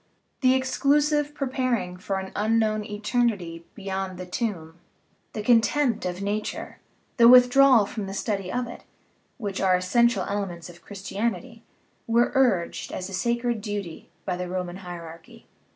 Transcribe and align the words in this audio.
The 0.39 0.55
exclusive 0.55 1.35
preparing 1.35 1.95
for 1.95 2.17
an 2.17 2.31
unknown 2.35 2.83
eternity 2.83 3.65
beyond 3.75 4.17
the 4.17 4.25
tomb, 4.25 4.79
the 5.33 5.43
contempt 5.43 6.07
of 6.07 6.23
nature, 6.23 6.79
the 7.17 7.27
withdrawal 7.27 7.85
from 7.85 8.07
the 8.07 8.15
study 8.15 8.51
of 8.51 8.65
it, 8.65 8.81
which 9.37 9.61
are 9.61 9.75
essential 9.75 10.23
elements 10.27 10.69
of 10.71 10.81
Christianity, 10.81 11.61
were 12.07 12.31
urged 12.33 12.91
as 12.91 13.09
a 13.09 13.13
sacred 13.13 13.61
duty 13.61 14.09
by 14.25 14.35
the 14.37 14.49
Roman 14.49 14.77
hierarchy. 14.77 15.45